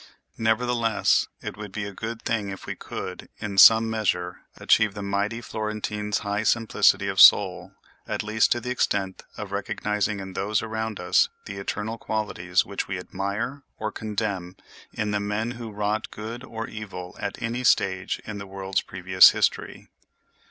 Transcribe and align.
Nevertheless, 0.39 1.27
it 1.43 1.57
would 1.57 1.71
be 1.71 1.85
a 1.85 1.93
good 1.93 2.23
thing 2.23 2.49
if 2.49 2.65
we 2.65 2.73
could, 2.73 3.29
in 3.37 3.59
some 3.59 3.87
measure, 3.87 4.39
achieve 4.57 4.95
the 4.95 5.03
mighty 5.03 5.41
Florentine's 5.41 6.17
high 6.25 6.41
simplicity 6.41 7.07
of 7.07 7.21
soul, 7.21 7.73
at 8.07 8.23
least 8.23 8.51
to 8.51 8.59
the 8.59 8.71
extent 8.71 9.21
of 9.37 9.51
recognizing 9.51 10.19
in 10.19 10.33
those 10.33 10.63
around 10.63 10.99
us 10.99 11.29
the 11.45 11.57
eternal 11.57 11.99
qualities 11.99 12.65
which 12.65 12.87
we 12.87 12.97
admire 12.97 13.61
or 13.77 13.91
condemn 13.91 14.55
in 14.91 15.11
the 15.11 15.19
men 15.19 15.51
who 15.51 15.69
wrought 15.69 16.09
good 16.09 16.43
or 16.43 16.67
evil 16.67 17.15
at 17.19 17.39
any 17.39 17.63
stage 17.63 18.19
in 18.25 18.39
the 18.39 18.47
world's 18.47 18.81
previous 18.81 19.29
history. 19.29 19.87